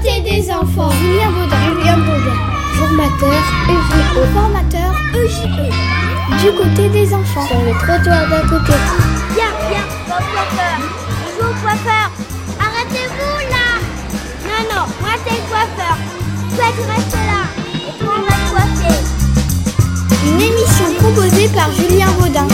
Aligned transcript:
côté 0.00 0.20
des 0.20 0.50
enfants. 0.50 0.90
Julien 0.92 1.30
Baudin. 1.30 1.56
Julien 1.68 1.98
Baudin. 1.98 2.36
Formateur 2.74 3.42
EJE. 3.68 4.32
Formateur 4.34 4.94
EJE. 5.14 6.42
Du 6.42 6.52
côté 6.56 6.88
des 6.88 7.14
enfants. 7.14 7.46
Sur 7.46 7.60
le 7.60 7.72
trottoir 7.72 8.28
d'à 8.28 8.40
côté. 8.48 8.72
Viens, 9.34 9.52
viens, 9.68 9.86
au 10.06 10.20
coiffeur. 10.32 10.76
Au 11.38 11.52
coiffeur. 11.62 12.10
Arrêtez-vous 12.58 13.38
là. 13.50 13.66
Non, 14.44 14.62
non, 14.70 14.86
moi 15.00 15.10
c'est 15.24 15.34
le 15.34 15.44
coiffeur. 15.48 15.96
Toi 16.56 16.64
tu 16.74 16.82
restes 16.90 17.12
là. 17.12 17.40
Et 17.88 17.98
toi 17.98 18.14
on 18.16 18.22
va 18.22 18.30
te 18.30 18.50
coiffer. 18.50 19.00
Une 20.26 20.40
émission 20.40 20.94
proposée 20.98 21.48
par 21.48 21.70
Julien 21.72 22.10
Baudin. 22.18 22.46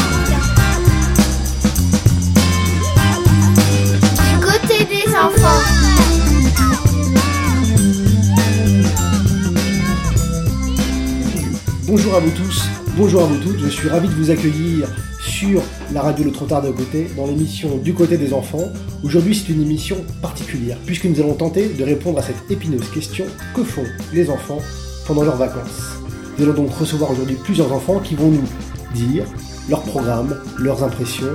Bonjour 11.86 12.16
à 12.16 12.18
vous 12.18 12.30
tous, 12.30 12.64
bonjour 12.96 13.22
à 13.22 13.26
vous 13.26 13.38
toutes, 13.38 13.60
je 13.60 13.68
suis 13.68 13.88
ravi 13.88 14.08
de 14.08 14.14
vous 14.14 14.32
accueillir 14.32 14.88
sur 15.20 15.62
la 15.92 16.02
radio 16.02 16.24
Le 16.24 16.32
Trottard 16.32 16.60
de 16.62 16.72
côté 16.72 17.06
dans 17.16 17.28
l'émission 17.28 17.76
Du 17.76 17.94
côté 17.94 18.16
des 18.16 18.32
enfants. 18.32 18.72
Aujourd'hui 19.04 19.36
c'est 19.36 19.52
une 19.52 19.62
émission 19.62 20.04
particulière 20.20 20.78
puisque 20.84 21.04
nous 21.04 21.20
allons 21.20 21.34
tenter 21.34 21.68
de 21.68 21.84
répondre 21.84 22.18
à 22.18 22.22
cette 22.22 22.50
épineuse 22.50 22.90
question 22.90 23.24
que 23.54 23.62
font 23.62 23.84
les 24.12 24.28
enfants 24.30 24.58
pendant 25.06 25.22
leurs 25.22 25.36
vacances? 25.36 26.00
Nous 26.36 26.44
allons 26.44 26.54
donc 26.54 26.72
recevoir 26.72 27.12
aujourd'hui 27.12 27.36
plusieurs 27.44 27.72
enfants 27.72 28.00
qui 28.00 28.16
vont 28.16 28.32
nous 28.32 28.48
dire 28.92 29.24
leur 29.68 29.82
programme, 29.82 30.36
leurs 30.58 30.82
impressions. 30.82 31.34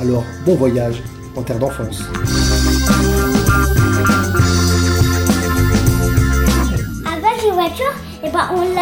Alors 0.00 0.24
bon 0.44 0.56
voyage 0.56 1.02
en 1.36 1.42
terre 1.42 1.60
d'enfance. 1.60 2.02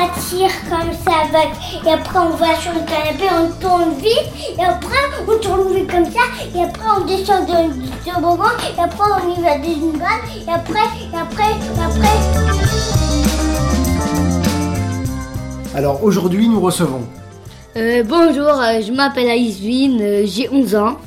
Ben 0.02 0.08
on 0.08 0.14
la 0.14 0.20
tire 0.20 0.50
comme 0.68 0.92
ça 1.04 1.12
avec. 1.28 1.50
Et 1.84 1.90
après 1.90 2.18
on 2.18 2.30
va 2.30 2.54
sur 2.56 2.72
le 2.72 2.80
canapé, 2.80 3.24
on 3.30 3.50
tourne 3.60 3.94
vite. 3.94 4.58
Et 4.58 4.64
après 4.64 4.96
on 5.28 5.38
tourne 5.38 5.74
vite 5.74 5.90
comme 5.90 6.04
ça. 6.06 6.20
Et 6.54 6.62
après 6.62 6.84
on 6.96 7.04
descend 7.04 7.46
de, 7.46 8.10
toboggan. 8.10 8.50
Et 8.60 8.80
après 8.80 9.04
on 9.22 9.30
y 9.30 9.42
va 9.42 9.58
d'une 9.58 9.92
balle. 9.92 10.22
Et 10.46 10.50
après, 10.50 10.88
et 11.12 11.16
après, 11.16 11.52
et 11.52 11.80
après. 11.80 12.18
Alors 15.74 16.02
aujourd'hui 16.04 16.48
nous 16.48 16.60
recevons 16.60 17.02
Euh, 17.76 18.02
bonjour, 18.06 18.48
euh, 18.60 18.82
je 18.86 18.92
m'appelle 18.92 19.30
Aïsvin, 19.30 19.98
euh, 19.98 20.22
j'ai 20.26 20.46
11 20.50 20.74
ans. 20.74 20.98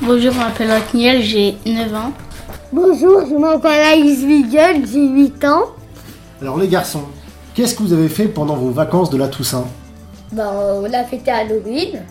Bonjour, 0.00 0.32
je 0.32 0.38
m'appelle 0.38 0.70
Akniel, 0.70 1.20
j'ai 1.20 1.56
9 1.66 1.94
ans. 1.94 2.12
Bonjour, 2.72 3.26
je 3.28 3.34
m'appelle 3.34 3.84
Aïsvigel, 3.86 4.86
j'ai 4.90 5.08
8 5.08 5.44
ans. 5.44 5.64
Alors 6.40 6.56
les 6.56 6.68
garçons, 6.68 7.02
qu'est-ce 7.56 7.74
que 7.74 7.82
vous 7.82 7.94
avez 7.94 8.08
fait 8.10 8.28
pendant 8.28 8.54
vos 8.54 8.70
vacances 8.70 9.10
de 9.10 9.16
la 9.16 9.28
Toussaint? 9.28 9.66
Ben, 10.30 10.50
on 10.82 10.92
a 10.92 11.04
fêté 11.04 11.30
Halloween. 11.30 12.02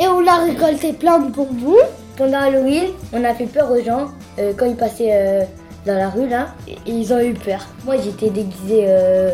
Et 0.00 0.06
on 0.06 0.26
a 0.26 0.44
récolté 0.44 0.94
plein 0.94 1.18
de 1.18 1.30
bonbons. 1.30 1.76
Pendant 2.16 2.38
Halloween, 2.38 2.86
on 3.12 3.22
a 3.22 3.34
fait 3.34 3.46
peur 3.46 3.70
aux 3.70 3.84
gens 3.84 4.08
euh, 4.38 4.52
quand 4.56 4.66
ils 4.66 4.76
passaient 4.76 5.10
euh, 5.12 5.44
dans 5.86 5.94
la 5.94 6.08
rue 6.08 6.28
là. 6.28 6.54
Et 6.66 6.76
ils 6.86 7.12
ont 7.12 7.20
eu 7.20 7.34
peur. 7.34 7.66
Moi 7.84 7.96
j'étais 8.02 8.30
déguisé 8.30 8.86
euh, 8.88 9.32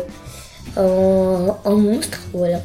en, 0.77 1.57
en 1.63 1.75
monstre, 1.75 2.19
voilà. 2.33 2.59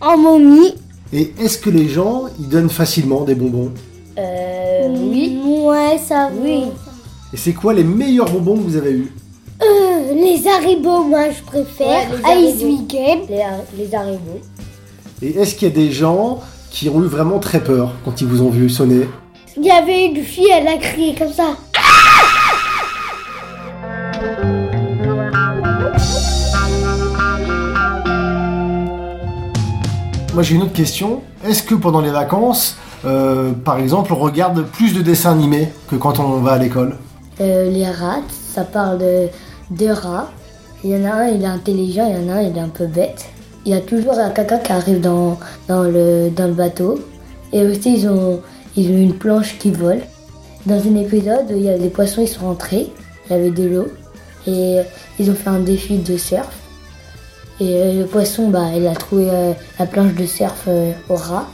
En 0.00 0.16
momie. 0.18 0.74
Et 1.12 1.32
est-ce 1.40 1.58
que 1.58 1.70
les 1.70 1.88
gens 1.88 2.24
ils 2.38 2.48
donnent 2.48 2.70
facilement 2.70 3.22
des 3.22 3.34
bonbons? 3.34 3.72
Euh, 4.18 4.88
oui. 4.90 5.40
Ouais, 5.44 5.98
ça 5.98 6.28
va. 6.28 6.30
Oui. 6.40 6.64
Et 7.32 7.36
c'est 7.36 7.52
quoi 7.52 7.72
les 7.72 7.84
meilleurs 7.84 8.30
bonbons 8.30 8.56
que 8.56 8.62
vous 8.62 8.76
avez 8.76 8.92
eus? 8.92 9.12
Euh, 10.04 10.12
les 10.12 10.46
haribots, 10.46 11.04
moi 11.04 11.30
je 11.30 11.42
préfère. 11.42 11.86
Ouais, 11.86 12.36
les 12.36 12.48
Ice 12.48 12.62
Haribo. 12.62 12.66
Weekend. 12.66 13.20
Les, 13.30 13.44
les 13.78 13.94
haribots. 13.94 14.40
Et 15.22 15.38
est-ce 15.38 15.54
qu'il 15.54 15.68
y 15.68 15.70
a 15.70 15.74
des 15.74 15.90
gens 15.90 16.40
qui 16.70 16.88
ont 16.90 17.02
eu 17.02 17.06
vraiment 17.06 17.38
très 17.38 17.60
peur 17.60 17.92
quand 18.04 18.20
ils 18.20 18.26
vous 18.26 18.42
ont 18.42 18.50
vu 18.50 18.68
sonner? 18.68 19.08
Il 19.56 19.64
y 19.64 19.70
avait 19.70 20.06
une 20.06 20.22
fille, 20.22 20.48
elle 20.52 20.68
a 20.68 20.76
crié 20.76 21.14
comme 21.14 21.32
ça. 21.32 21.56
Moi 30.34 30.42
j'ai 30.42 30.56
une 30.56 30.62
autre 30.62 30.72
question. 30.72 31.22
Est-ce 31.46 31.62
que 31.62 31.76
pendant 31.76 32.00
les 32.00 32.10
vacances, 32.10 32.76
euh, 33.04 33.52
par 33.52 33.78
exemple, 33.78 34.12
on 34.12 34.16
regarde 34.16 34.64
plus 34.64 34.92
de 34.92 35.00
dessins 35.00 35.30
animés 35.30 35.68
que 35.88 35.94
quand 35.94 36.18
on 36.18 36.40
va 36.40 36.52
à 36.52 36.58
l'école? 36.58 36.96
Euh, 37.40 37.70
les 37.70 37.86
rats, 37.86 38.22
ça 38.28 38.64
parle 38.64 38.98
de, 38.98 39.28
de 39.70 39.88
rats. 39.88 40.30
Il 40.82 40.90
y 40.90 40.96
en 40.96 41.04
a 41.04 41.14
un, 41.14 41.28
il 41.28 41.42
est 41.42 41.46
intelligent, 41.46 42.06
il 42.06 42.14
y 42.14 42.30
en 42.30 42.34
a 42.34 42.38
un, 42.38 42.42
il 42.42 42.56
est 42.56 42.60
un 42.60 42.68
peu 42.68 42.86
bête. 42.86 43.26
Il 43.64 43.72
y 43.72 43.74
a 43.74 43.80
toujours 43.80 44.18
un 44.18 44.30
caca 44.30 44.58
qui 44.58 44.72
arrive 44.72 45.00
dans, 45.00 45.38
dans, 45.68 45.82
le, 45.82 46.30
bateau. 46.52 47.00
Et 47.52 47.64
aussi, 47.64 47.98
ils 47.98 48.08
ont, 48.08 48.40
ils 48.76 48.90
une 48.90 49.14
planche 49.14 49.58
qui 49.58 49.70
vole. 49.70 50.00
Dans 50.66 50.80
un 50.86 50.96
épisode, 50.96 51.46
il 51.50 51.90
poissons, 51.90 52.22
ils 52.22 52.28
sont 52.28 52.46
rentrés. 52.46 52.92
Il 53.26 53.32
y 53.32 53.34
avait 53.34 53.50
de 53.50 53.64
l'eau. 53.64 53.88
Et 54.46 54.80
ils 55.18 55.30
ont 55.30 55.34
fait 55.34 55.48
un 55.48 55.60
défi 55.60 55.98
de 55.98 56.16
surf. 56.18 56.64
Et 57.60 57.76
euh, 57.76 58.00
le 58.00 58.06
poisson, 58.06 58.48
bah, 58.48 58.70
il 58.74 58.86
a 58.86 58.94
trouvé 58.94 59.28
euh, 59.30 59.52
la 59.78 59.86
planche 59.86 60.14
de 60.14 60.26
surf 60.26 60.64
euh, 60.66 60.92
au 61.08 61.14
rat. 61.14 61.46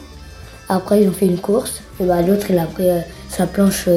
Après, 0.68 1.02
ils 1.02 1.08
ont 1.08 1.12
fait 1.12 1.26
une 1.26 1.38
course. 1.38 1.82
Et 2.00 2.04
bah, 2.04 2.22
l'autre, 2.22 2.46
il 2.50 2.58
a 2.58 2.64
pris 2.64 2.88
sa 3.28 3.46
planche 3.46 3.88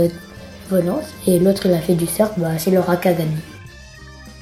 volante. 0.69 1.05
Et 1.27 1.39
l'autre, 1.39 1.65
il 1.65 1.73
a 1.73 1.79
fait 1.79 1.95
du 1.95 2.07
surf. 2.07 2.31
Bah, 2.37 2.57
c'est 2.57 2.71
le 2.71 2.79
rat 2.79 2.97
qui 2.97 3.07
a 3.07 3.13
gagné. 3.13 3.37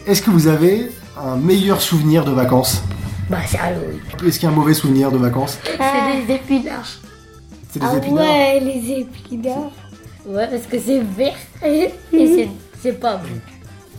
Est-ce 0.08 0.22
que 0.22 0.30
vous 0.30 0.48
avez 0.48 0.92
un 1.18 1.36
meilleur 1.36 1.82
souvenir 1.82 2.26
de 2.26 2.32
vacances 2.32 2.82
Bah, 3.30 3.38
c'est 3.48 3.60
Halloween. 3.60 4.00
Est-ce 4.26 4.40
qu'il 4.40 4.48
y 4.50 4.52
a 4.52 4.54
un 4.54 4.58
mauvais 4.58 4.74
souvenir 4.74 5.12
de 5.12 5.18
vacances 5.18 5.58
C'est 5.64 6.26
des 6.28 6.34
épinards. 6.34 6.90
C'est 7.72 7.80
des 7.80 7.86
Ah 7.90 7.98
épinards 7.98 8.24
ouais, 8.26 8.60
les 8.60 9.00
épinards. 9.02 9.72
Ouais, 10.26 10.48
parce 10.48 10.64
que 10.68 10.78
c'est 10.80 11.00
vert. 11.02 11.36
Et 11.66 11.92
c'est- 12.12 12.50
c'est 12.82 13.00
pas 13.00 13.18
bon. 13.18 13.28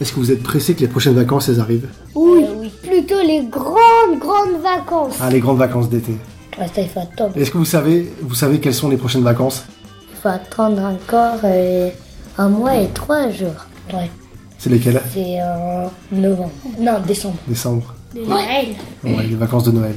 Est-ce 0.00 0.12
que 0.12 0.18
vous 0.20 0.32
êtes 0.32 0.42
pressé 0.42 0.74
que 0.74 0.80
les 0.80 0.88
prochaines 0.88 1.14
vacances 1.14 1.48
elles 1.48 1.60
arrivent 1.60 1.88
Oui, 2.14 2.44
Euh, 2.44 2.54
oui. 2.60 2.72
plutôt 2.82 3.20
les 3.24 3.44
grandes, 3.44 4.18
grandes 4.18 4.60
vacances. 4.62 5.14
Ah, 5.20 5.30
les 5.30 5.38
grandes 5.40 5.58
vacances 5.58 5.88
d'été. 5.88 6.12
Ouais, 6.58 6.66
ça, 6.74 6.80
il 6.82 6.88
faut 6.88 7.00
attendre. 7.00 7.32
Est-ce 7.36 7.50
que 7.50 7.58
vous 7.58 7.64
savez, 7.64 8.12
vous 8.20 8.34
savez 8.34 8.58
quelles 8.60 8.74
sont 8.74 8.88
les 8.88 8.96
prochaines 8.96 9.22
vacances 9.22 9.64
Il 10.12 10.18
faut 10.20 10.28
attendre 10.28 10.82
encore 10.82 11.38
euh, 11.44 11.88
un 12.38 12.48
mois 12.48 12.74
et 12.76 12.88
trois 12.88 13.30
jours. 13.30 13.66
Ouais, 13.94 14.10
C'est 14.62 14.70
lesquelles 14.70 15.02
c'est 15.12 15.42
en 15.42 15.90
novembre. 16.12 16.52
Non, 16.78 17.00
décembre. 17.04 17.34
Décembre. 17.48 17.96
Noël. 18.14 18.68
Ouais, 19.02 19.26
les 19.28 19.34
vacances 19.34 19.64
de 19.64 19.72
Noël. 19.72 19.96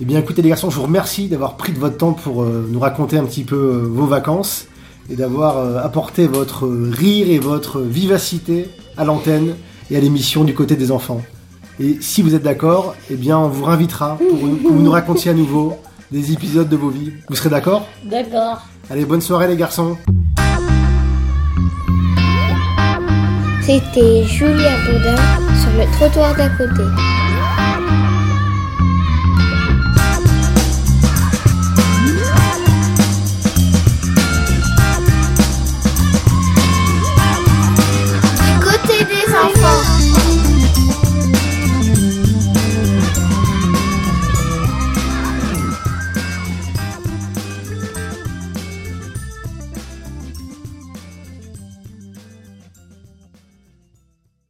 Eh 0.00 0.04
bien, 0.04 0.18
écoutez 0.18 0.42
les 0.42 0.48
garçons, 0.48 0.68
je 0.68 0.74
vous 0.74 0.82
remercie 0.82 1.28
d'avoir 1.28 1.56
pris 1.56 1.72
de 1.72 1.78
votre 1.78 1.96
temps 1.96 2.12
pour 2.12 2.42
euh, 2.42 2.68
nous 2.68 2.80
raconter 2.80 3.18
un 3.18 3.24
petit 3.24 3.44
peu 3.44 3.54
euh, 3.54 3.86
vos 3.86 4.06
vacances 4.06 4.66
et 5.08 5.14
d'avoir 5.14 5.58
euh, 5.58 5.78
apporté 5.78 6.26
votre 6.26 6.66
rire 6.66 7.30
et 7.30 7.38
votre 7.38 7.80
vivacité 7.80 8.68
à 8.96 9.04
l'antenne 9.04 9.54
et 9.92 9.96
à 9.96 10.00
l'émission 10.00 10.42
du 10.42 10.54
côté 10.54 10.74
des 10.74 10.90
enfants. 10.90 11.20
Et 11.78 11.98
si 12.00 12.22
vous 12.22 12.34
êtes 12.34 12.42
d'accord, 12.42 12.96
eh 13.12 13.14
bien, 13.14 13.38
on 13.38 13.46
vous 13.46 13.64
réinvitera 13.64 14.16
pour 14.16 14.40
que 14.40 14.44
vous 14.44 14.82
nous 14.82 14.90
racontiez 14.90 15.30
à 15.30 15.34
nouveau 15.34 15.76
des 16.10 16.32
épisodes 16.32 16.68
de 16.68 16.76
vos 16.76 16.88
vies. 16.88 17.12
Vous 17.28 17.36
serez 17.36 17.50
d'accord? 17.50 17.86
D'accord. 18.04 18.62
Allez, 18.90 19.04
bonne 19.04 19.20
soirée 19.20 19.46
les 19.46 19.56
garçons. 19.56 19.96
C'était 23.64 24.24
Julien 24.24 24.76
Baudin 24.86 25.14
sur 25.60 25.70
le 25.78 25.90
trottoir 25.92 26.34
d'à 26.34 26.48
côté. 26.48 26.82